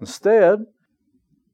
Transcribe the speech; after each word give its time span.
Instead, 0.00 0.60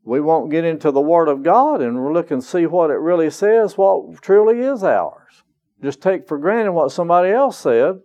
we 0.04 0.20
won't 0.20 0.50
get 0.50 0.64
into 0.64 0.92
the 0.92 1.00
Word 1.00 1.28
of 1.28 1.42
God 1.42 1.80
and 1.82 2.12
look 2.12 2.30
and 2.30 2.42
see 2.42 2.64
what 2.64 2.90
it 2.90 2.94
really 2.94 3.30
says, 3.30 3.76
what 3.76 4.22
truly 4.22 4.60
is 4.60 4.84
ours. 4.84 5.42
Just 5.82 6.00
take 6.00 6.28
for 6.28 6.38
granted 6.38 6.72
what 6.72 6.92
somebody 6.92 7.30
else 7.30 7.58
said 7.58 7.96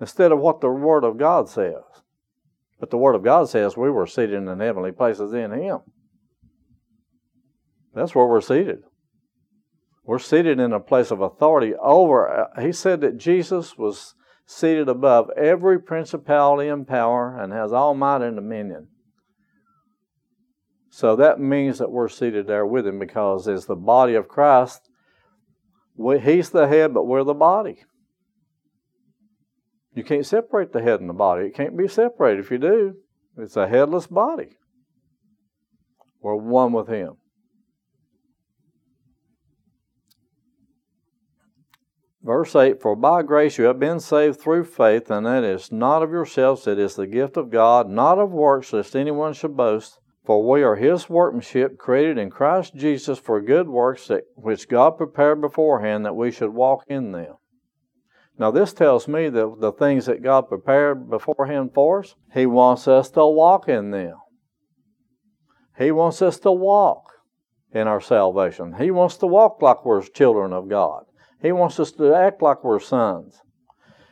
instead 0.00 0.32
of 0.32 0.38
what 0.38 0.60
the 0.60 0.70
Word 0.70 1.04
of 1.04 1.18
God 1.18 1.48
says. 1.48 1.82
But 2.78 2.90
the 2.90 2.98
Word 2.98 3.16
of 3.16 3.24
God 3.24 3.48
says 3.48 3.76
we 3.76 3.90
were 3.90 4.06
seated 4.06 4.34
in 4.34 4.60
heavenly 4.60 4.92
places 4.92 5.32
in 5.32 5.52
Him. 5.52 5.80
That's 7.92 8.14
where 8.14 8.26
we're 8.26 8.40
seated. 8.40 8.80
We're 10.04 10.18
seated 10.18 10.60
in 10.60 10.72
a 10.72 10.80
place 10.80 11.10
of 11.10 11.20
authority 11.20 11.74
over. 11.80 12.28
Uh, 12.28 12.60
he 12.60 12.72
said 12.72 13.00
that 13.00 13.16
Jesus 13.16 13.78
was 13.78 14.14
seated 14.46 14.88
above 14.88 15.30
every 15.36 15.80
principality 15.80 16.68
and 16.68 16.86
power 16.86 17.36
and 17.38 17.52
has 17.52 17.72
all 17.72 17.94
might 17.94 18.22
and 18.22 18.36
dominion. 18.36 18.88
So 20.94 21.16
that 21.16 21.40
means 21.40 21.78
that 21.78 21.90
we're 21.90 22.08
seated 22.08 22.46
there 22.46 22.64
with 22.64 22.86
him 22.86 23.00
because 23.00 23.48
as 23.48 23.66
the 23.66 23.74
body 23.74 24.14
of 24.14 24.28
Christ, 24.28 24.88
we, 25.96 26.20
he's 26.20 26.50
the 26.50 26.68
head, 26.68 26.94
but 26.94 27.08
we're 27.08 27.24
the 27.24 27.34
body. 27.34 27.82
You 29.96 30.04
can't 30.04 30.24
separate 30.24 30.72
the 30.72 30.82
head 30.82 31.00
and 31.00 31.10
the 31.10 31.14
body. 31.14 31.46
It 31.46 31.56
can't 31.56 31.76
be 31.76 31.88
separated. 31.88 32.44
If 32.44 32.52
you 32.52 32.58
do, 32.58 32.94
it's 33.36 33.56
a 33.56 33.66
headless 33.66 34.06
body. 34.06 34.50
We're 36.22 36.36
one 36.36 36.72
with 36.72 36.86
him. 36.86 37.14
Verse 42.22 42.54
8 42.54 42.80
For 42.80 42.94
by 42.94 43.24
grace 43.24 43.58
you 43.58 43.64
have 43.64 43.80
been 43.80 43.98
saved 43.98 44.40
through 44.40 44.66
faith, 44.66 45.10
and 45.10 45.26
that 45.26 45.42
is 45.42 45.72
not 45.72 46.04
of 46.04 46.12
yourselves, 46.12 46.68
it 46.68 46.78
is 46.78 46.94
the 46.94 47.08
gift 47.08 47.36
of 47.36 47.50
God, 47.50 47.90
not 47.90 48.20
of 48.20 48.30
works, 48.30 48.72
lest 48.72 48.94
anyone 48.94 49.32
should 49.32 49.56
boast. 49.56 49.98
For 50.24 50.48
we 50.48 50.62
are 50.62 50.76
his 50.76 51.10
workmanship, 51.10 51.76
created 51.76 52.16
in 52.16 52.30
Christ 52.30 52.74
Jesus 52.74 53.18
for 53.18 53.40
good 53.42 53.68
works 53.68 54.08
that, 54.08 54.24
which 54.36 54.68
God 54.68 54.96
prepared 54.96 55.40
beforehand 55.40 56.04
that 56.06 56.16
we 56.16 56.30
should 56.30 56.54
walk 56.54 56.84
in 56.88 57.12
them. 57.12 57.34
Now, 58.38 58.50
this 58.50 58.72
tells 58.72 59.06
me 59.06 59.28
that 59.28 59.56
the 59.60 59.72
things 59.72 60.06
that 60.06 60.22
God 60.22 60.48
prepared 60.48 61.10
beforehand 61.10 61.70
for 61.74 62.00
us, 62.00 62.14
He 62.32 62.46
wants 62.46 62.88
us 62.88 63.10
to 63.10 63.26
walk 63.26 63.68
in 63.68 63.90
them. 63.90 64.16
He 65.78 65.90
wants 65.90 66.22
us 66.22 66.38
to 66.40 66.52
walk 66.52 67.04
in 67.72 67.86
our 67.86 68.00
salvation. 68.00 68.74
He 68.78 68.90
wants 68.90 69.16
to 69.18 69.26
walk 69.26 69.60
like 69.60 69.84
we're 69.84 70.02
children 70.02 70.52
of 70.52 70.68
God. 70.68 71.04
He 71.42 71.52
wants 71.52 71.78
us 71.78 71.92
to 71.92 72.14
act 72.14 72.40
like 72.40 72.64
we're 72.64 72.80
sons. 72.80 73.40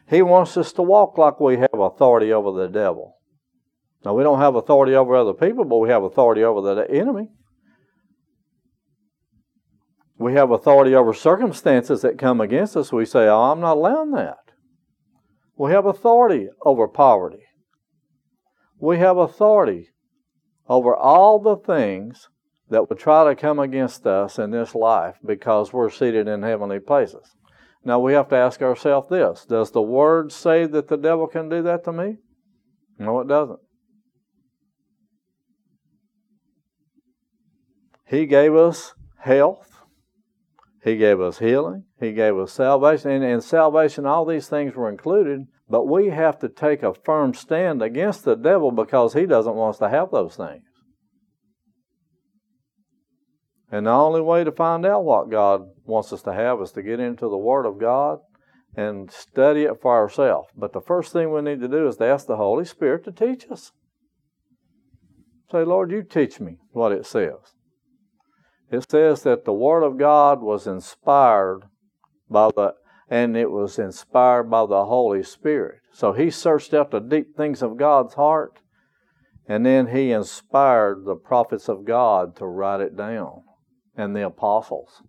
He 0.08 0.20
wants 0.20 0.56
us 0.56 0.72
to 0.74 0.83
walk 0.83 1.16
like 1.16 1.40
we 1.40 1.56
have 1.56 1.68
authority 1.72 2.33
over 2.33 2.52
the 2.52 2.68
devil. 2.68 3.16
Now, 4.05 4.14
we 4.14 4.22
don't 4.22 4.41
have 4.41 4.56
authority 4.56 4.95
over 4.95 5.14
other 5.14 5.33
people, 5.33 5.64
but 5.64 5.79
we 5.79 5.89
have 5.89 6.02
authority 6.02 6.42
over 6.42 6.74
the 6.74 6.90
enemy. 6.90 7.29
We 10.18 10.35
have 10.35 10.51
authority 10.51 10.95
over 10.95 11.13
circumstances 11.14 12.02
that 12.02 12.18
come 12.18 12.41
against 12.41 12.77
us. 12.77 12.92
We 12.92 13.05
say, 13.05 13.27
oh, 13.27 13.52
I'm 13.52 13.61
not 13.61 13.77
allowing 13.77 14.12
that. 14.12 14.36
We 15.57 15.73
have 15.73 15.86
authority 15.86 16.48
over 16.64 16.89
poverty. 16.89 17.45
We 18.79 18.98
have 18.98 19.17
authority 19.17 19.89
over 20.68 20.95
all 20.95 21.39
the 21.39 21.57
things 21.57 22.29
that 22.70 22.89
would 22.89 22.98
try 22.98 23.24
to 23.29 23.41
come 23.41 23.58
against 23.58 24.07
us 24.07 24.39
in 24.39 24.51
this 24.51 24.74
life 24.74 25.17
because 25.24 25.73
we're 25.73 25.91
seated 25.91 26.27
in 26.27 26.42
heavenly 26.42 26.80
places. 26.80 27.36
Now 27.85 28.01
we 28.01 28.12
have 28.12 28.29
to 28.29 28.36
ask 28.36 28.62
ourselves 28.62 29.08
this 29.08 29.45
Does 29.45 29.73
the 29.73 29.83
Word 29.83 30.33
say 30.33 30.67
that 30.67 30.89
the 30.89 30.96
devil 30.96 31.27
can 31.27 31.48
do 31.48 31.62
that 31.62 31.85
to 31.85 31.92
me? 31.92 32.17
No, 32.98 33.20
it 33.20 33.29
doesn't. 33.29 33.58
He 38.12 38.27
gave 38.27 38.55
us 38.55 38.92
health. 39.20 39.84
He 40.84 40.98
gave 40.98 41.18
us 41.18 41.39
healing. 41.39 41.84
He 41.98 42.12
gave 42.12 42.36
us 42.36 42.52
salvation. 42.52 43.11
And 43.11 43.24
in 43.24 43.40
salvation, 43.40 44.05
all 44.05 44.27
these 44.27 44.48
things 44.48 44.74
were 44.74 44.90
included. 44.90 45.46
But 45.67 45.89
we 45.89 46.11
have 46.11 46.39
to 46.40 46.50
take 46.50 46.83
a 46.83 46.92
firm 46.92 47.33
stand 47.33 47.80
against 47.80 48.27
the 48.27 48.34
devil 48.34 48.70
because 48.70 49.14
he 49.14 49.24
doesn't 49.24 49.55
want 49.55 49.77
us 49.77 49.78
to 49.78 49.89
have 49.89 50.11
those 50.11 50.36
things. 50.36 50.62
And 53.70 53.86
the 53.86 53.92
only 53.92 54.20
way 54.20 54.44
to 54.44 54.52
find 54.52 54.84
out 54.84 55.05
what 55.05 55.30
God 55.30 55.62
wants 55.86 56.12
us 56.12 56.20
to 56.24 56.34
have 56.34 56.61
is 56.61 56.73
to 56.73 56.83
get 56.83 57.00
into 57.00 57.30
the 57.30 57.39
Word 57.39 57.64
of 57.64 57.80
God 57.80 58.18
and 58.77 59.11
study 59.11 59.62
it 59.62 59.80
for 59.80 59.96
ourselves. 59.96 60.50
But 60.55 60.74
the 60.74 60.83
first 60.83 61.14
thing 61.14 61.33
we 61.33 61.40
need 61.40 61.61
to 61.62 61.68
do 61.68 61.89
is 61.89 61.96
to 61.96 62.05
ask 62.05 62.27
the 62.27 62.36
Holy 62.36 62.67
Spirit 62.67 63.05
to 63.05 63.12
teach 63.12 63.50
us. 63.50 63.73
Say, 65.50 65.64
Lord, 65.64 65.90
you 65.90 66.02
teach 66.02 66.40
me 66.40 66.58
what 66.73 66.92
it 66.92 67.06
says 67.06 67.55
it 68.72 68.90
says 68.90 69.22
that 69.22 69.44
the 69.44 69.52
Word 69.52 69.83
of 69.83 69.98
God 69.98 70.40
was 70.40 70.66
inspired 70.66 71.64
by 72.28 72.50
the 72.56 72.74
and 73.08 73.36
it 73.36 73.50
was 73.50 73.78
inspired 73.78 74.44
by 74.44 74.64
the 74.64 74.86
Holy 74.86 75.22
Spirit. 75.22 75.80
So 75.92 76.14
he 76.14 76.30
searched 76.30 76.72
out 76.72 76.90
the 76.90 76.98
deep 76.98 77.36
things 77.36 77.62
of 77.62 77.77
God's 77.77 78.14
heart, 78.14 78.61
and 79.46 79.66
then 79.66 79.88
he 79.88 80.12
inspired 80.12 81.05
the 81.05 81.14
prophets 81.14 81.68
of 81.68 81.84
God 81.84 82.34
to 82.36 82.46
write 82.46 82.80
it 82.80 82.96
down, 82.96 83.42
and 83.94 84.16
the 84.16 84.24
apostles. 84.24 85.02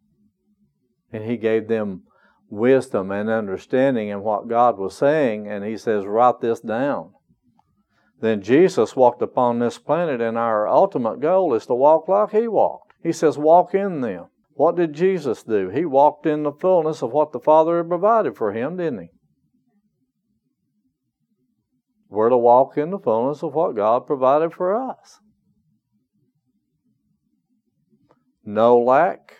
And 1.13 1.23
he 1.23 1.37
gave 1.37 1.69
them 1.69 2.03
wisdom 2.49 3.09
and 3.09 3.29
understanding 3.29 4.09
in 4.09 4.21
what 4.21 4.49
God 4.49 4.77
was 4.77 4.97
saying, 4.97 5.47
and 5.47 5.63
he 5.63 5.77
says, 5.77 6.05
Write 6.05 6.41
this 6.41 6.59
down. 6.59 7.13
Then 8.19 8.41
Jesus 8.41 8.97
walked 8.97 9.21
upon 9.21 9.59
this 9.59 9.77
planet, 9.77 10.19
and 10.19 10.37
our 10.37 10.67
ultimate 10.67 11.21
goal 11.21 11.53
is 11.53 11.65
to 11.67 11.73
walk 11.73 12.09
like 12.09 12.31
he 12.31 12.49
walked. 12.49 12.82
He 13.03 13.11
says, 13.11 13.37
walk 13.37 13.75
in 13.75 14.01
them. 14.01 14.27
What 14.53 14.77
did 14.77 14.93
Jesus 14.93 15.43
do? 15.43 15.69
He 15.69 15.83
walked 15.83 16.25
in 16.25 16.43
the 16.43 16.53
fullness 16.53 17.01
of 17.01 17.11
what 17.11 17.33
the 17.33 17.39
Father 17.39 17.77
had 17.77 17.89
provided 17.89 18.37
for 18.37 18.53
him, 18.53 18.77
didn't 18.77 19.01
he? 19.01 19.09
We're 22.07 22.29
to 22.29 22.37
walk 22.37 22.77
in 22.77 22.91
the 22.91 22.99
fullness 22.99 23.43
of 23.43 23.53
what 23.53 23.75
God 23.75 24.05
provided 24.05 24.53
for 24.53 24.75
us. 24.75 25.19
No 28.45 28.77
lack, 28.77 29.37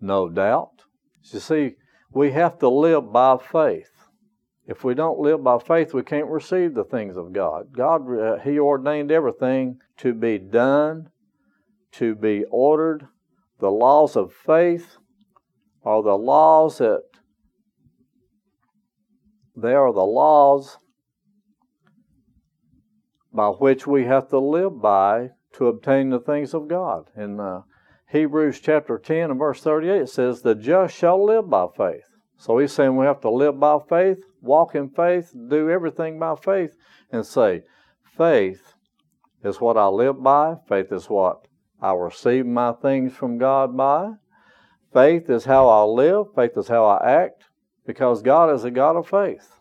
no 0.00 0.28
doubt. 0.28 0.82
You 1.32 1.40
see, 1.40 1.74
we 2.10 2.32
have 2.32 2.58
to 2.60 2.68
live 2.68 3.12
by 3.12 3.36
faith. 3.36 3.90
If 4.66 4.82
we 4.82 4.94
don't 4.94 5.18
live 5.18 5.44
by 5.44 5.58
faith, 5.58 5.92
we 5.92 6.02
can't 6.02 6.28
receive 6.28 6.74
the 6.74 6.84
things 6.84 7.16
of 7.16 7.32
God. 7.32 7.72
God, 7.76 8.10
uh, 8.10 8.38
He 8.38 8.58
ordained 8.58 9.12
everything 9.12 9.78
to 9.98 10.14
be 10.14 10.38
done 10.38 11.10
to 11.98 12.14
be 12.14 12.44
ordered. 12.50 13.06
The 13.58 13.70
laws 13.70 14.16
of 14.16 14.32
faith 14.32 14.96
are 15.84 16.02
the 16.02 16.16
laws 16.16 16.78
that 16.78 17.02
they 19.56 19.72
are 19.72 19.92
the 19.92 20.04
laws 20.04 20.76
by 23.32 23.48
which 23.48 23.86
we 23.86 24.04
have 24.04 24.28
to 24.28 24.38
live 24.38 24.80
by 24.82 25.30
to 25.54 25.68
obtain 25.68 26.10
the 26.10 26.20
things 26.20 26.52
of 26.52 26.68
God. 26.68 27.06
In 27.16 27.40
uh, 27.40 27.62
Hebrews 28.10 28.60
chapter 28.60 28.98
10 28.98 29.30
and 29.30 29.38
verse 29.38 29.62
38, 29.62 30.02
it 30.02 30.08
says, 30.08 30.42
The 30.42 30.54
just 30.54 30.94
shall 30.94 31.24
live 31.24 31.48
by 31.48 31.66
faith. 31.74 32.04
So 32.36 32.58
he's 32.58 32.72
saying 32.72 32.96
we 32.96 33.06
have 33.06 33.20
to 33.22 33.30
live 33.30 33.58
by 33.58 33.78
faith, 33.88 34.18
walk 34.42 34.74
in 34.74 34.90
faith, 34.90 35.32
do 35.48 35.70
everything 35.70 36.18
by 36.18 36.34
faith, 36.36 36.74
and 37.10 37.24
say, 37.24 37.62
Faith 38.16 38.74
is 39.42 39.60
what 39.60 39.78
I 39.78 39.86
live 39.86 40.22
by, 40.22 40.56
faith 40.68 40.92
is 40.92 41.08
what 41.08 41.46
I 41.80 41.92
receive 41.92 42.46
my 42.46 42.72
things 42.72 43.12
from 43.12 43.38
God 43.38 43.76
by. 43.76 44.12
Faith 44.92 45.28
is 45.28 45.44
how 45.44 45.68
I 45.68 45.82
live, 45.82 46.26
faith 46.34 46.56
is 46.56 46.68
how 46.68 46.86
I 46.86 47.10
act, 47.10 47.44
because 47.86 48.22
God 48.22 48.54
is 48.54 48.64
a 48.64 48.70
God 48.70 48.96
of 48.96 49.08
faith. 49.08 49.52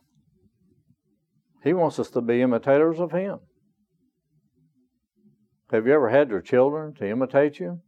He 1.64 1.74
wants 1.74 2.00
us 2.00 2.10
to 2.12 2.22
be 2.22 2.42
imitators 2.42 3.00
of 3.00 3.12
Him. 3.12 3.40
Have 5.72 5.88
you 5.88 5.94
ever 5.94 6.10
had 6.10 6.30
your 6.30 6.42
children 6.42 6.94
to 6.96 7.10
imitate 7.10 7.60
you? 7.60 7.82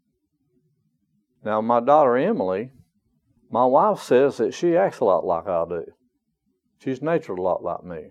Now, 1.46 1.62
my 1.62 1.80
daughter 1.80 2.18
Emily, 2.18 2.72
my 3.50 3.66
wife 3.66 4.00
says 4.00 4.38
that 4.38 4.54
she 4.54 4.76
acts 4.76 5.00
a 5.00 5.06
lot 5.06 5.26
like 5.26 5.48
I 5.48 5.64
do. 5.70 5.86
She's 6.80 7.02
natured 7.02 7.40
a 7.40 7.42
lot 7.42 7.64
like 7.64 7.84
me. 7.84 8.10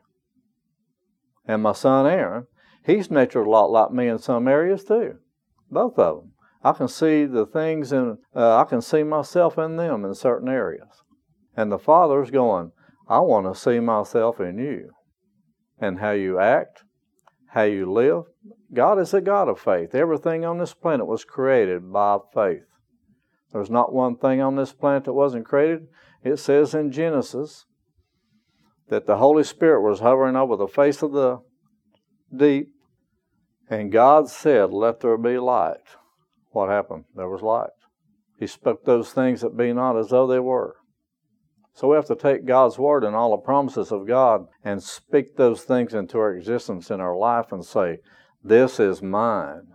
And 1.46 1.62
my 1.62 1.72
son 1.72 2.06
Aaron, 2.06 2.46
he's 2.84 3.10
natured 3.10 3.46
a 3.46 3.50
lot 3.50 3.70
like 3.70 3.92
me 3.92 4.08
in 4.08 4.18
some 4.18 4.48
areas 4.48 4.84
too. 4.84 5.18
Both 5.70 5.98
of 5.98 6.16
them. 6.16 6.32
I 6.62 6.72
can 6.72 6.88
see 6.88 7.26
the 7.26 7.46
things 7.46 7.92
and 7.92 8.18
uh, 8.34 8.56
I 8.56 8.64
can 8.64 8.80
see 8.80 9.02
myself 9.02 9.58
in 9.58 9.76
them 9.76 10.04
in 10.04 10.14
certain 10.14 10.48
areas. 10.48 11.02
And 11.56 11.70
the 11.70 11.78
Father's 11.78 12.30
going, 12.30 12.72
I 13.08 13.20
want 13.20 13.46
to 13.46 13.58
see 13.58 13.78
myself 13.78 14.40
in 14.40 14.58
you 14.58 14.90
and 15.78 16.00
how 16.00 16.10
you 16.10 16.38
act, 16.38 16.82
how 17.50 17.62
you 17.62 17.90
live. 17.90 18.24
God 18.74 18.98
is 18.98 19.14
a 19.14 19.20
God 19.20 19.48
of 19.48 19.60
faith. 19.60 19.94
Everything 19.94 20.44
on 20.44 20.58
this 20.58 20.74
planet 20.74 21.06
was 21.06 21.24
created 21.24 21.92
by 21.92 22.18
faith. 22.34 22.64
There's 23.52 23.70
not 23.70 23.94
one 23.94 24.16
thing 24.16 24.40
on 24.40 24.56
this 24.56 24.72
planet 24.72 25.04
that 25.04 25.12
wasn't 25.12 25.46
created. 25.46 25.86
It 26.24 26.38
says 26.38 26.74
in 26.74 26.90
Genesis 26.90 27.64
that 28.88 29.06
the 29.06 29.18
Holy 29.18 29.44
Spirit 29.44 29.82
was 29.82 30.00
hovering 30.00 30.36
over 30.36 30.56
the 30.56 30.66
face 30.66 31.02
of 31.02 31.12
the 31.12 31.40
deep, 32.36 32.68
and 33.68 33.90
God 33.92 34.28
said, 34.28 34.72
Let 34.72 35.00
there 35.00 35.18
be 35.18 35.38
light. 35.38 35.96
What 36.50 36.68
happened? 36.68 37.04
There 37.14 37.28
was 37.28 37.42
light. 37.42 37.70
He 38.38 38.46
spoke 38.46 38.84
those 38.84 39.12
things 39.12 39.40
that 39.40 39.56
be 39.56 39.72
not 39.72 39.98
as 39.98 40.08
though 40.08 40.26
they 40.26 40.38
were. 40.40 40.76
So 41.74 41.88
we 41.88 41.96
have 41.96 42.06
to 42.06 42.16
take 42.16 42.46
God's 42.46 42.78
word 42.78 43.04
and 43.04 43.14
all 43.14 43.32
the 43.32 43.36
promises 43.36 43.92
of 43.92 44.06
God 44.06 44.46
and 44.64 44.82
speak 44.82 45.36
those 45.36 45.62
things 45.62 45.92
into 45.92 46.18
our 46.18 46.34
existence 46.34 46.90
in 46.90 47.00
our 47.00 47.16
life 47.16 47.52
and 47.52 47.64
say, 47.64 47.98
This 48.42 48.80
is 48.80 49.02
mine. 49.02 49.68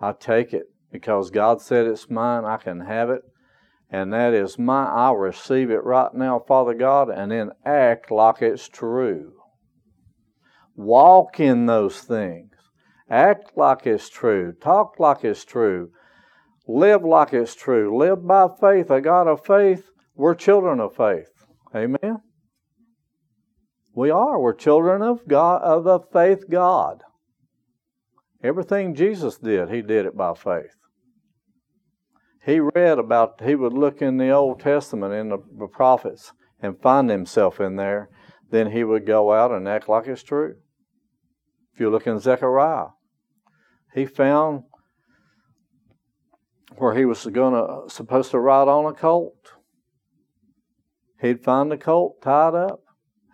I 0.00 0.12
take 0.12 0.52
it 0.52 0.66
because 0.92 1.30
God 1.30 1.62
said 1.62 1.86
it's 1.86 2.10
mine. 2.10 2.44
I 2.44 2.56
can 2.56 2.80
have 2.80 3.10
it. 3.10 3.22
And 3.90 4.12
that 4.12 4.34
is 4.34 4.58
mine. 4.58 4.88
I'll 4.90 5.16
receive 5.16 5.70
it 5.70 5.84
right 5.84 6.12
now, 6.12 6.40
Father 6.46 6.74
God, 6.74 7.08
and 7.08 7.30
then 7.30 7.52
act 7.64 8.10
like 8.10 8.42
it's 8.42 8.68
true. 8.68 9.32
Walk 10.74 11.38
in 11.38 11.66
those 11.66 12.00
things. 12.00 12.53
Act 13.10 13.52
like 13.56 13.86
it's 13.86 14.08
true. 14.08 14.52
Talk 14.60 14.98
like 14.98 15.24
it's 15.24 15.44
true. 15.44 15.90
Live 16.66 17.04
like 17.04 17.32
it's 17.32 17.54
true. 17.54 17.96
Live 17.96 18.26
by 18.26 18.48
faith, 18.60 18.90
a 18.90 19.00
God 19.00 19.28
of 19.28 19.44
faith 19.44 19.90
we're 20.16 20.34
children 20.34 20.80
of 20.80 20.94
faith. 20.94 21.30
Amen. 21.74 22.18
We 23.94 24.10
are. 24.10 24.40
We're 24.40 24.54
children 24.54 25.02
of 25.02 25.26
God 25.26 25.62
of 25.62 25.84
the 25.84 26.00
faith 26.12 26.48
God. 26.48 27.02
Everything 28.42 28.94
Jesus 28.94 29.38
did, 29.38 29.70
he 29.70 29.82
did 29.82 30.06
it 30.06 30.16
by 30.16 30.34
faith. 30.34 30.76
He 32.44 32.60
read 32.60 32.98
about 32.98 33.40
he 33.42 33.54
would 33.54 33.72
look 33.72 34.02
in 34.02 34.18
the 34.18 34.30
Old 34.30 34.60
Testament 34.60 35.14
in 35.14 35.30
the 35.30 35.66
prophets 35.66 36.32
and 36.60 36.80
find 36.80 37.08
himself 37.10 37.58
in 37.58 37.76
there. 37.76 38.10
Then 38.50 38.70
he 38.70 38.84
would 38.84 39.06
go 39.06 39.32
out 39.32 39.50
and 39.50 39.66
act 39.66 39.88
like 39.88 40.06
it's 40.06 40.22
true. 40.22 40.56
If 41.72 41.80
you 41.80 41.90
look 41.90 42.06
in 42.06 42.20
Zechariah, 42.20 42.88
he 43.94 44.06
found 44.06 44.64
where 46.76 46.94
he 46.94 47.04
was 47.04 47.24
gonna 47.26 47.88
supposed 47.88 48.30
to 48.32 48.38
ride 48.38 48.68
on 48.68 48.86
a 48.86 48.92
colt 48.92 49.54
He'd 51.24 51.42
find 51.42 51.72
the 51.72 51.78
colt 51.78 52.20
tied 52.20 52.54
up. 52.54 52.82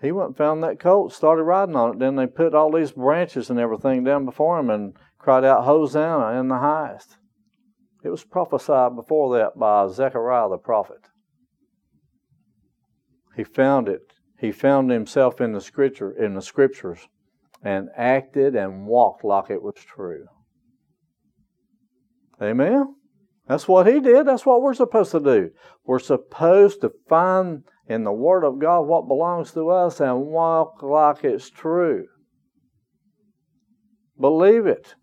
He 0.00 0.12
went 0.12 0.28
and 0.28 0.36
found 0.36 0.62
that 0.62 0.78
colt, 0.78 1.12
started 1.12 1.42
riding 1.42 1.74
on 1.74 1.94
it. 1.94 1.98
Then 1.98 2.14
they 2.14 2.28
put 2.28 2.54
all 2.54 2.70
these 2.70 2.92
branches 2.92 3.50
and 3.50 3.58
everything 3.58 4.04
down 4.04 4.24
before 4.24 4.60
him 4.60 4.70
and 4.70 4.94
cried 5.18 5.44
out, 5.44 5.64
Hosanna 5.64 6.38
in 6.38 6.46
the 6.46 6.58
highest. 6.58 7.16
It 8.04 8.10
was 8.10 8.22
prophesied 8.22 8.94
before 8.94 9.36
that 9.36 9.58
by 9.58 9.88
Zechariah 9.88 10.50
the 10.50 10.56
prophet. 10.56 11.08
He 13.34 13.42
found 13.42 13.88
it. 13.88 14.12
He 14.38 14.52
found 14.52 14.92
himself 14.92 15.40
in 15.40 15.50
the 15.52 15.60
scripture 15.60 16.12
in 16.12 16.34
the 16.34 16.42
scriptures 16.42 17.08
and 17.60 17.88
acted 17.96 18.54
and 18.54 18.86
walked 18.86 19.24
like 19.24 19.50
it 19.50 19.62
was 19.64 19.74
true. 19.74 20.26
Amen. 22.42 22.94
That's 23.48 23.66
what 23.66 23.86
he 23.86 24.00
did. 24.00 24.26
That's 24.26 24.46
what 24.46 24.62
we're 24.62 24.74
supposed 24.74 25.10
to 25.12 25.20
do. 25.20 25.50
We're 25.84 25.98
supposed 25.98 26.80
to 26.82 26.92
find 27.08 27.64
in 27.88 28.04
the 28.04 28.12
Word 28.12 28.44
of 28.44 28.60
God 28.60 28.82
what 28.82 29.08
belongs 29.08 29.52
to 29.52 29.68
us 29.70 30.00
and 30.00 30.26
walk 30.26 30.82
like 30.82 31.24
it's 31.24 31.50
true. 31.50 32.06
Believe 34.18 34.66
it. 34.66 34.94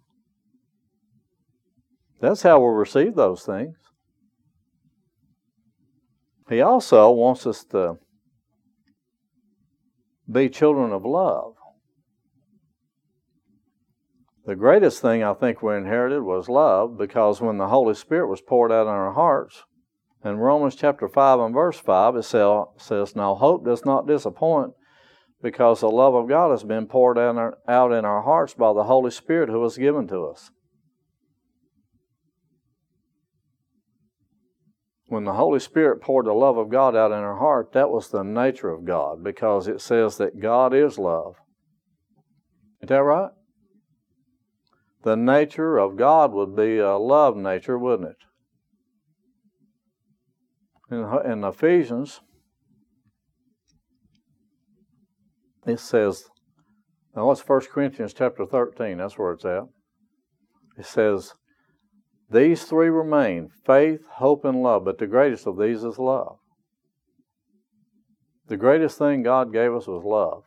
That's 2.22 2.42
how 2.42 2.60
we'll 2.60 2.70
receive 2.70 3.16
those 3.16 3.44
things. 3.44 3.76
He 6.50 6.62
also 6.62 7.12
wants 7.12 7.46
us 7.46 7.66
to 7.66 7.98
be 10.32 10.48
children 10.50 10.94
of 10.94 11.04
love. 11.04 11.57
The 14.48 14.56
greatest 14.56 15.02
thing 15.02 15.26
I 15.26 15.34
think 15.34 15.62
we 15.62 15.76
inherited 15.76 16.22
was 16.22 16.48
love 16.48 16.98
because 16.98 17.42
when 17.42 17.58
the 17.58 17.68
Holy 17.68 17.94
Spirit 17.94 18.30
was 18.30 18.40
poured 18.40 18.72
out 18.72 18.84
in 18.84 18.88
our 18.88 19.12
hearts, 19.12 19.64
in 20.24 20.38
Romans 20.38 20.74
chapter 20.74 21.10
5 21.10 21.40
and 21.42 21.54
verse 21.54 21.78
5, 21.78 22.16
it 22.16 22.24
says, 22.24 23.14
Now 23.14 23.36
hope 23.36 23.66
does 23.66 23.84
not 23.84 24.08
disappoint 24.08 24.72
because 25.44 25.82
the 25.82 25.90
love 25.90 26.16
of 26.16 26.30
God 26.30 26.52
has 26.52 26.64
been 26.64 26.88
poured 26.88 27.18
out 27.18 27.92
in 27.92 28.06
our 28.06 28.22
hearts 28.22 28.54
by 28.54 28.72
the 28.72 28.86
Holy 28.86 29.12
Spirit 29.12 29.50
who 29.50 29.60
was 29.60 29.78
given 29.78 30.08
to 30.08 30.24
us. 30.28 30.50
When 35.08 35.26
the 35.26 35.34
Holy 35.34 35.60
Spirit 35.60 36.02
poured 36.02 36.26
the 36.26 36.32
love 36.32 36.58
of 36.58 36.70
God 36.70 36.96
out 36.96 37.12
in 37.12 37.18
our 37.18 37.38
heart, 37.38 37.74
that 37.74 37.90
was 37.90 38.08
the 38.08 38.24
nature 38.24 38.70
of 38.70 38.86
God 38.86 39.26
because 39.26 39.68
it 39.68 39.82
says 39.82 40.16
that 40.20 40.40
God 40.40 40.74
is 40.74 40.98
love. 40.98 41.36
Is 42.82 42.88
that 42.88 43.04
right? 43.04 43.32
The 45.08 45.16
nature 45.16 45.78
of 45.78 45.96
God 45.96 46.34
would 46.34 46.54
be 46.54 46.80
a 46.80 46.98
love 46.98 47.38
nature, 47.38 47.80
wouldn't 47.80 48.10
it? 48.10 48.18
In, 50.92 51.32
in 51.32 51.46
Ephesians, 51.46 52.20
it 55.66 55.80
says, 55.80 56.26
now 57.16 57.32
it's 57.32 57.48
1 57.48 57.62
Corinthians 57.72 58.14
chapter 58.14 58.46
13, 58.46 58.98
that's 58.98 59.18
where 59.18 59.32
it's 59.32 59.46
at. 59.46 59.64
It 60.78 60.86
says, 60.86 61.32
These 62.30 62.66
three 62.66 62.90
remain 62.90 63.48
faith, 63.66 64.02
hope, 64.16 64.44
and 64.44 64.62
love, 64.62 64.84
but 64.84 64.98
the 64.98 65.08
greatest 65.08 65.48
of 65.48 65.58
these 65.58 65.86
is 65.86 65.98
love. 65.98 66.36
The 68.48 68.58
greatest 68.58 68.98
thing 68.98 69.24
God 69.24 69.54
gave 69.54 69.74
us 69.74 69.88
was 69.88 70.04
love. 70.04 70.44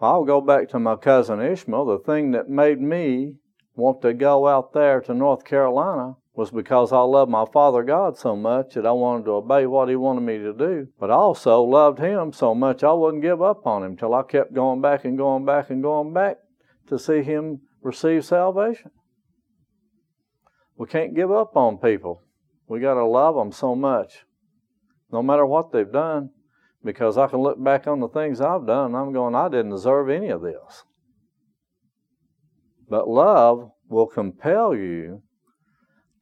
I'll 0.00 0.24
go 0.24 0.40
back 0.40 0.68
to 0.70 0.78
my 0.78 0.96
cousin 0.96 1.42
Ishmael. 1.42 1.84
The 1.84 1.98
thing 1.98 2.30
that 2.30 2.48
made 2.48 2.80
me 2.80 3.34
want 3.74 4.00
to 4.02 4.14
go 4.14 4.48
out 4.48 4.72
there 4.72 5.00
to 5.02 5.12
North 5.12 5.44
Carolina 5.44 6.14
was 6.34 6.50
because 6.50 6.90
I 6.90 7.00
loved 7.00 7.30
my 7.30 7.44
Father 7.52 7.82
God 7.82 8.16
so 8.16 8.34
much 8.34 8.74
that 8.74 8.86
I 8.86 8.92
wanted 8.92 9.26
to 9.26 9.32
obey 9.32 9.66
what 9.66 9.90
He 9.90 9.96
wanted 9.96 10.22
me 10.22 10.38
to 10.38 10.54
do. 10.54 10.88
But 10.98 11.10
I 11.10 11.14
also 11.14 11.62
loved 11.62 11.98
Him 11.98 12.32
so 12.32 12.54
much 12.54 12.82
I 12.82 12.92
wouldn't 12.92 13.22
give 13.22 13.42
up 13.42 13.66
on 13.66 13.82
Him 13.82 13.96
till 13.96 14.14
I 14.14 14.22
kept 14.22 14.54
going 14.54 14.80
back 14.80 15.04
and 15.04 15.18
going 15.18 15.44
back 15.44 15.68
and 15.68 15.82
going 15.82 16.14
back 16.14 16.38
to 16.88 16.98
see 16.98 17.22
Him 17.22 17.60
receive 17.82 18.24
salvation. 18.24 18.92
We 20.76 20.86
can't 20.86 21.14
give 21.14 21.30
up 21.30 21.56
on 21.56 21.76
people. 21.76 22.22
We 22.68 22.80
got 22.80 22.94
to 22.94 23.04
love 23.04 23.34
them 23.34 23.52
so 23.52 23.74
much, 23.74 24.24
no 25.12 25.22
matter 25.22 25.44
what 25.44 25.72
they've 25.72 25.92
done 25.92 26.30
because 26.84 27.18
I 27.18 27.26
can 27.26 27.40
look 27.40 27.62
back 27.62 27.86
on 27.86 28.00
the 28.00 28.08
things 28.08 28.40
I've 28.40 28.66
done 28.66 28.86
and 28.86 28.96
I'm 28.96 29.12
going, 29.12 29.34
I 29.34 29.48
didn't 29.48 29.70
deserve 29.70 30.08
any 30.08 30.28
of 30.28 30.42
this. 30.42 30.84
But 32.88 33.08
love 33.08 33.70
will 33.88 34.06
compel 34.06 34.74
you 34.74 35.22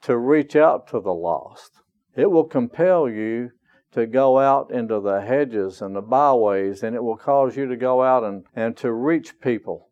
to 0.02 0.16
reach 0.16 0.56
out 0.56 0.86
to 0.88 1.00
the 1.00 1.14
lost. 1.14 1.72
It 2.14 2.30
will 2.30 2.44
compel 2.44 3.08
you 3.08 3.50
to 3.92 4.06
go 4.06 4.38
out 4.38 4.70
into 4.70 5.00
the 5.00 5.20
hedges 5.20 5.80
and 5.80 5.96
the 5.96 6.02
byways, 6.02 6.82
and 6.82 6.94
it 6.94 7.02
will 7.02 7.16
cause 7.16 7.56
you 7.56 7.66
to 7.66 7.76
go 7.76 8.02
out 8.02 8.22
and, 8.22 8.44
and 8.54 8.76
to 8.76 8.92
reach 8.92 9.40
people, 9.40 9.88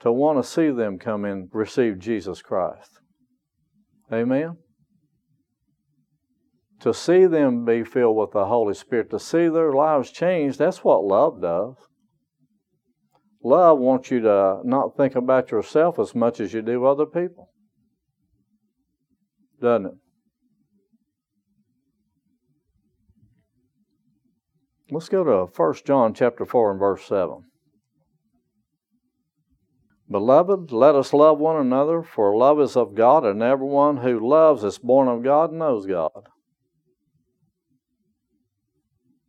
to 0.00 0.10
want 0.10 0.38
to 0.38 0.48
see 0.48 0.70
them 0.70 0.98
come 0.98 1.24
and 1.24 1.48
receive 1.52 1.98
Jesus 1.98 2.40
Christ. 2.40 3.00
Amen? 4.12 4.56
To 6.84 6.92
see 6.92 7.24
them 7.24 7.64
be 7.64 7.82
filled 7.82 8.14
with 8.14 8.32
the 8.32 8.44
Holy 8.44 8.74
Spirit, 8.74 9.08
to 9.08 9.18
see 9.18 9.48
their 9.48 9.72
lives 9.72 10.10
changed, 10.10 10.58
that's 10.58 10.84
what 10.84 11.02
love 11.02 11.40
does. 11.40 11.76
Love 13.42 13.78
wants 13.78 14.10
you 14.10 14.20
to 14.20 14.60
not 14.64 14.94
think 14.94 15.14
about 15.14 15.50
yourself 15.50 15.98
as 15.98 16.14
much 16.14 16.40
as 16.40 16.52
you 16.52 16.60
do 16.60 16.84
other 16.84 17.06
people. 17.06 17.48
Doesn't 19.62 19.86
it? 19.86 19.92
Let's 24.90 25.08
go 25.08 25.24
to 25.24 25.50
1 25.56 25.74
John 25.86 26.12
chapter 26.12 26.44
4 26.44 26.72
and 26.72 26.80
verse 26.80 27.06
7. 27.06 27.44
Beloved, 30.10 30.70
let 30.70 30.94
us 30.94 31.14
love 31.14 31.38
one 31.38 31.56
another, 31.56 32.02
for 32.02 32.36
love 32.36 32.60
is 32.60 32.76
of 32.76 32.94
God, 32.94 33.24
and 33.24 33.42
everyone 33.42 33.96
who 33.96 34.28
loves 34.28 34.62
is 34.62 34.76
born 34.76 35.08
of 35.08 35.24
God 35.24 35.48
and 35.48 35.60
knows 35.60 35.86
God. 35.86 36.28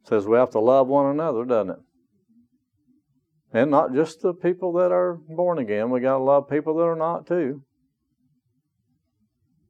Says 0.07 0.25
we 0.25 0.37
have 0.37 0.51
to 0.51 0.59
love 0.59 0.87
one 0.87 1.11
another, 1.11 1.45
doesn't 1.45 1.71
it? 1.71 1.79
And 3.53 3.71
not 3.71 3.93
just 3.93 4.21
the 4.21 4.33
people 4.33 4.73
that 4.73 4.91
are 4.91 5.15
born 5.29 5.59
again, 5.59 5.89
we 5.89 6.01
got 6.01 6.17
to 6.17 6.23
love 6.23 6.49
people 6.49 6.75
that 6.75 6.83
are 6.83 6.95
not 6.95 7.25
too. 7.25 7.63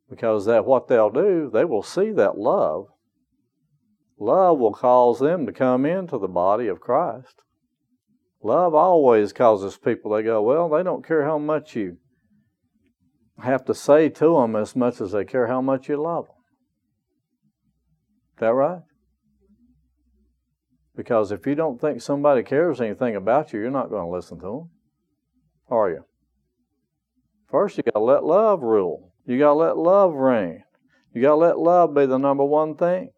Because 0.09 0.45
that 0.45 0.65
what 0.65 0.87
they'll 0.87 1.09
do, 1.09 1.49
they 1.53 1.65
will 1.65 1.83
see 1.83 2.11
that 2.11 2.37
love. 2.37 2.87
Love 4.17 4.59
will 4.59 4.73
cause 4.73 5.19
them 5.19 5.45
to 5.45 5.51
come 5.51 5.85
into 5.85 6.17
the 6.17 6.27
body 6.27 6.67
of 6.67 6.79
Christ. 6.79 7.41
Love 8.41 8.73
always 8.73 9.33
causes 9.33 9.77
people, 9.77 10.11
they 10.11 10.23
go, 10.23 10.41
well, 10.41 10.69
they 10.69 10.83
don't 10.83 11.05
care 11.05 11.25
how 11.25 11.37
much 11.37 11.75
you 11.75 11.97
have 13.43 13.65
to 13.65 13.73
say 13.73 14.09
to 14.09 14.35
them 14.35 14.55
as 14.55 14.75
much 14.75 15.01
as 15.01 15.11
they 15.11 15.25
care 15.25 15.47
how 15.47 15.61
much 15.61 15.89
you 15.89 16.01
love 16.01 16.25
them. 16.25 16.35
Is 18.35 18.39
that 18.39 18.53
right? 18.53 18.81
Because 20.95 21.31
if 21.31 21.45
you 21.45 21.55
don't 21.55 21.79
think 21.79 22.01
somebody 22.01 22.43
cares 22.43 22.79
anything 22.79 23.15
about 23.15 23.51
you, 23.51 23.59
you're 23.59 23.71
not 23.71 23.89
going 23.89 24.05
to 24.05 24.11
listen 24.11 24.39
to 24.39 24.45
them, 24.45 24.69
are 25.69 25.89
you? 25.89 26.05
First, 27.49 27.77
you 27.77 27.83
got 27.83 27.99
to 27.99 27.99
let 27.99 28.23
love 28.23 28.61
rule. 28.61 29.13
You 29.25 29.37
got 29.37 29.49
to 29.49 29.53
let 29.53 29.77
love 29.77 30.13
reign. 30.13 30.63
You 31.13 31.21
got 31.21 31.31
to 31.31 31.35
let 31.35 31.59
love 31.59 31.93
be 31.93 32.05
the 32.05 32.17
number 32.17 32.45
one 32.45 32.75
thing. 32.75 33.09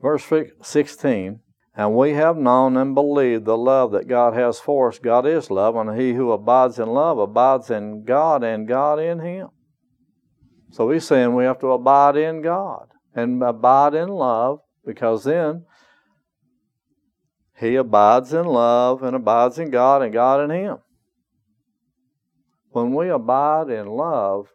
Verse 0.00 0.30
16 0.62 1.40
And 1.76 1.96
we 1.96 2.12
have 2.12 2.36
known 2.36 2.76
and 2.76 2.94
believed 2.94 3.44
the 3.44 3.56
love 3.56 3.92
that 3.92 4.08
God 4.08 4.34
has 4.34 4.58
for 4.58 4.88
us. 4.88 4.98
God 4.98 5.26
is 5.26 5.50
love, 5.50 5.76
and 5.76 5.98
he 5.98 6.14
who 6.14 6.32
abides 6.32 6.78
in 6.78 6.88
love 6.88 7.18
abides 7.18 7.70
in 7.70 8.04
God, 8.04 8.42
and 8.42 8.66
God 8.68 8.98
in 8.98 9.20
him. 9.20 9.48
So 10.70 10.90
he's 10.90 11.06
saying 11.06 11.34
we 11.34 11.44
have 11.44 11.60
to 11.60 11.68
abide 11.68 12.16
in 12.16 12.42
God 12.42 12.88
and 13.14 13.42
abide 13.42 13.94
in 13.94 14.08
love 14.08 14.60
because 14.84 15.24
then 15.24 15.64
he 17.56 17.76
abides 17.76 18.32
in 18.32 18.46
love 18.46 19.02
and 19.02 19.14
abides 19.14 19.58
in 19.58 19.70
God 19.70 20.02
and 20.02 20.12
God 20.12 20.42
in 20.42 20.50
him. 20.50 20.78
When 22.70 22.92
we 22.92 23.08
abide 23.08 23.70
in 23.70 23.86
love, 23.86 24.48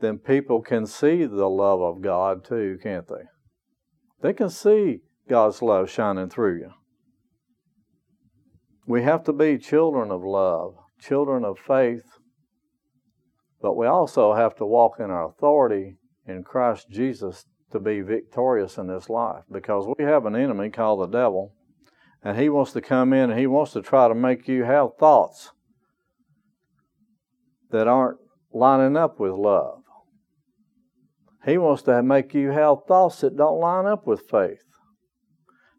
then 0.00 0.18
people 0.18 0.62
can 0.62 0.86
see 0.86 1.26
the 1.26 1.48
love 1.48 1.80
of 1.80 2.00
God 2.00 2.44
too, 2.44 2.78
can't 2.82 3.06
they? 3.06 3.24
They 4.22 4.32
can 4.32 4.48
see 4.48 5.00
God's 5.28 5.60
love 5.60 5.90
shining 5.90 6.30
through 6.30 6.58
you. 6.58 6.70
We 8.86 9.02
have 9.02 9.22
to 9.24 9.32
be 9.32 9.58
children 9.58 10.10
of 10.10 10.22
love, 10.22 10.74
children 11.00 11.44
of 11.44 11.58
faith, 11.58 12.04
but 13.60 13.76
we 13.76 13.86
also 13.86 14.34
have 14.34 14.56
to 14.56 14.66
walk 14.66 14.94
in 14.98 15.10
our 15.10 15.28
authority 15.28 15.98
in 16.26 16.44
Christ 16.44 16.88
Jesus 16.90 17.46
to 17.72 17.80
be 17.80 18.00
victorious 18.00 18.78
in 18.78 18.86
this 18.86 19.08
life 19.08 19.44
because 19.50 19.86
we 19.98 20.04
have 20.04 20.26
an 20.26 20.36
enemy 20.36 20.70
called 20.70 21.00
the 21.00 21.18
devil, 21.18 21.54
and 22.22 22.38
he 22.38 22.48
wants 22.48 22.72
to 22.72 22.80
come 22.80 23.12
in 23.12 23.30
and 23.30 23.38
he 23.38 23.46
wants 23.46 23.72
to 23.72 23.82
try 23.82 24.08
to 24.08 24.14
make 24.14 24.46
you 24.46 24.64
have 24.64 24.96
thoughts 24.98 25.50
that 27.70 27.88
aren't 27.88 28.18
lining 28.52 28.96
up 28.96 29.18
with 29.18 29.32
love. 29.32 29.82
He 31.44 31.58
wants 31.58 31.82
to 31.82 32.02
make 32.02 32.34
you 32.34 32.50
have 32.50 32.84
thoughts 32.86 33.20
that 33.22 33.36
don't 33.36 33.58
line 33.58 33.86
up 33.86 34.06
with 34.06 34.28
faith. 34.30 34.62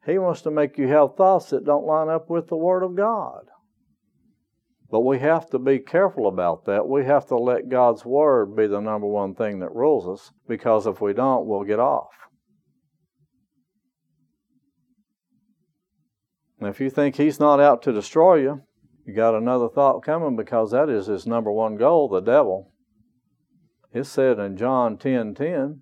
He 0.06 0.18
wants 0.18 0.42
to 0.42 0.52
make 0.52 0.78
you 0.78 0.90
have 0.90 1.16
thoughts 1.16 1.52
that 1.52 1.66
don't 1.66 1.86
line 1.86 2.10
up 2.10 2.30
with 2.30 2.50
the 2.50 2.58
Word 2.58 2.84
of 2.84 2.96
God. 2.96 3.46
But 4.90 5.02
we 5.02 5.20
have 5.20 5.50
to 5.50 5.60
be 5.60 5.80
careful 5.80 6.28
about 6.28 6.66
that. 6.66 6.88
We 6.88 7.06
have 7.06 7.25
to 7.28 7.36
let 7.36 7.70
God's 7.70 8.06
Word 8.06 8.56
be 8.56 8.68
the 8.68 8.80
number 8.80 9.08
one 9.08 9.34
thing 9.34 9.60
that 9.60 9.74
rules 9.74 10.08
us, 10.08 10.32
because 10.48 10.86
if 10.86 11.02
we 11.02 11.13
don't, 11.13 11.48
we'll 11.48 11.63
get 11.63 11.80
off. 11.80 12.12
And 16.60 16.70
if 16.70 16.80
you 16.80 16.90
think 16.90 17.16
He's 17.16 17.40
not 17.40 17.60
out 17.60 17.82
to 17.84 17.92
destroy 17.92 18.36
you, 18.36 18.62
you 19.06 19.13
got 19.13 19.36
another 19.36 19.68
thought 19.68 20.04
coming 20.04 20.36
because 20.36 20.72
that 20.72 20.90
is 20.90 21.08
His 21.08 21.28
number 21.28 21.52
one 21.52 21.75
goal, 21.75 22.08
the 22.08 22.22
devil. 22.22 22.72
It 23.92 24.06
said 24.06 24.40
in 24.40 24.58
John 24.58 24.98
10 24.98 25.36
10, 25.36 25.82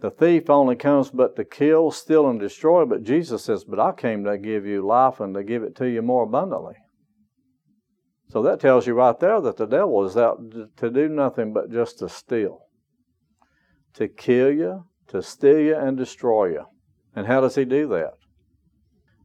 the 0.00 0.10
thief 0.10 0.50
only 0.50 0.76
comes 0.76 1.10
but 1.10 1.36
to 1.36 1.44
kill, 1.44 1.90
steal, 1.90 2.28
and 2.28 2.38
destroy. 2.38 2.84
But 2.84 3.02
Jesus 3.02 3.44
says, 3.44 3.64
But 3.64 3.80
I 3.80 3.92
came 3.92 4.24
to 4.24 4.36
give 4.36 4.66
you 4.66 4.86
life 4.86 5.20
and 5.20 5.34
to 5.34 5.42
give 5.42 5.62
it 5.62 5.74
to 5.76 5.86
you 5.88 6.02
more 6.02 6.24
abundantly. 6.24 6.74
So 8.28 8.42
that 8.42 8.60
tells 8.60 8.86
you 8.86 8.94
right 8.94 9.18
there 9.18 9.40
that 9.40 9.56
the 9.56 9.66
devil 9.66 10.04
is 10.04 10.16
out 10.16 10.38
to 10.76 10.90
do 10.90 11.08
nothing 11.08 11.52
but 11.52 11.70
just 11.70 11.98
to 12.00 12.08
steal, 12.08 12.66
to 13.94 14.08
kill 14.08 14.52
you, 14.52 14.84
to 15.08 15.22
steal 15.22 15.60
you, 15.60 15.76
and 15.76 15.96
destroy 15.96 16.50
you. 16.50 16.64
And 17.14 17.26
how 17.26 17.40
does 17.40 17.54
he 17.54 17.64
do 17.64 17.88
that? 17.88 18.14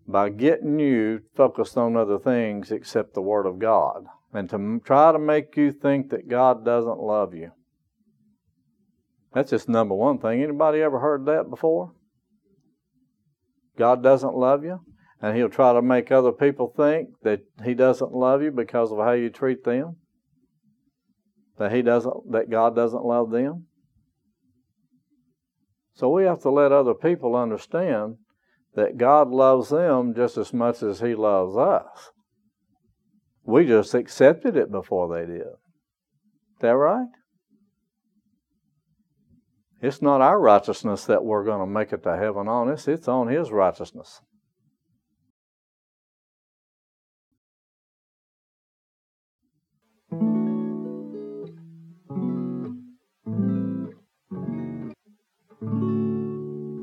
By 0.08 0.30
getting 0.30 0.80
you 0.80 1.22
focused 1.36 1.78
on 1.78 1.98
other 1.98 2.20
things 2.20 2.72
except 2.72 3.14
the 3.14 3.22
Word 3.22 3.46
of 3.46 3.60
God, 3.60 4.06
and 4.34 4.50
to 4.52 4.82
try 4.86 5.12
to 5.12 5.20
make 5.20 5.58
you 5.58 5.72
think 5.72 6.10
that 6.12 6.30
God 6.30 6.64
doesn't 6.64 7.00
love 7.00 7.34
you. 7.34 7.52
That's 9.34 9.52
just 9.52 9.70
number 9.70 9.96
one 9.96 10.20
thing. 10.20 10.44
Anybody 10.44 10.82
ever 10.82 11.00
heard 11.00 11.26
that 11.26 11.50
before? 11.50 11.94
God 13.78 14.04
doesn't 14.04 14.36
love 14.36 14.64
you, 14.64 14.80
and 15.22 15.36
He'll 15.36 15.50
try 15.50 15.74
to 15.74 15.82
make 15.82 16.12
other 16.12 16.32
people 16.32 16.74
think 16.76 17.10
that 17.24 17.42
He 17.64 17.74
doesn't 17.74 18.12
love 18.12 18.42
you 18.42 18.52
because 18.52 18.92
of 18.92 18.98
how 18.98 19.14
you 19.14 19.30
treat 19.30 19.64
them. 19.64 19.96
That 21.58 21.72
He 21.72 21.82
doesn't, 21.82 22.32
that 22.32 22.50
God 22.50 22.76
doesn't 22.76 23.06
love 23.06 23.32
them. 23.32 23.68
So 25.94 26.10
we 26.10 26.24
have 26.24 26.42
to 26.42 26.50
let 26.50 26.72
other 26.72 26.94
people 26.94 27.36
understand 27.36 28.16
that 28.76 28.98
God 28.98 29.30
loves 29.30 29.70
them 29.70 30.14
just 30.16 30.38
as 30.38 30.54
much 30.54 30.84
as 30.84 31.00
He 31.00 31.16
loves 31.16 31.56
us. 31.56 32.12
We 33.44 33.66
just 33.66 33.94
accepted 33.94 34.56
it 34.56 34.72
before 34.72 35.14
they 35.14 35.26
did. 35.26 35.42
Is 35.42 36.60
that 36.60 36.76
right? 36.76 37.08
It's 39.82 40.02
not 40.02 40.22
our 40.22 40.40
righteousness 40.40 41.06
that 41.06 41.26
we're 41.26 41.44
going 41.44 41.60
to 41.60 41.66
make 41.66 41.92
it 41.92 42.04
to 42.04 42.16
heaven 42.16 42.48
on. 42.48 42.70
It's, 42.70 42.88
it's 42.88 43.08
on 43.08 43.30
His 43.30 43.50
righteousness. 43.50 44.22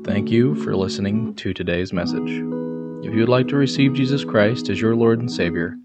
Thank 0.03 0.29
you 0.29 0.55
for 0.55 0.75
listening 0.75 1.35
to 1.35 1.53
today's 1.53 1.93
message. 1.93 2.29
If 3.05 3.13
you 3.13 3.19
would 3.21 3.29
like 3.29 3.47
to 3.47 3.55
receive 3.55 3.93
Jesus 3.93 4.25
Christ 4.25 4.67
as 4.67 4.81
your 4.81 4.95
Lord 4.95 5.19
and 5.19 5.31
Savior, 5.31 5.77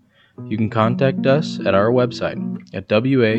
you 0.46 0.56
can 0.56 0.68
contact 0.68 1.26
us 1.26 1.60
at 1.64 1.76
our 1.76 1.90
website 1.90 2.74
at 2.74 2.88
wacba.org. 2.88 3.38